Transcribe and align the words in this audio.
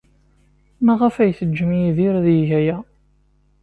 Maɣef 0.85 1.15
ay 1.17 1.31
teǧǧam 1.37 1.71
Yidir 1.79 2.13
ad 2.19 2.27
yeg 2.35 2.51
aya? 2.59 2.77